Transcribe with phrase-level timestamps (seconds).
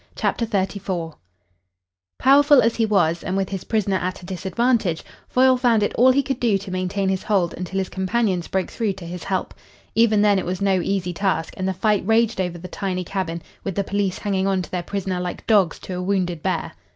[0.15, 1.13] CHAPTER XXXIV
[2.17, 6.09] Powerful as he was and with his prisoner at a disadvantage, Foyle found it all
[6.09, 9.53] he could do to maintain his hold until his companions broke through to his help.
[9.93, 13.43] Even then it was no easy task, and the fight raged over the tiny cabin
[13.63, 16.71] with the police hanging on to their prisoner like dogs to a wounded bear.